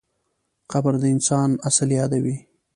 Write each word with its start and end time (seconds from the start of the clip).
قبر 0.71 0.93
د 1.01 1.03
انسان 1.15 1.49
اصل 1.69 1.89
یادوي. 1.99 2.35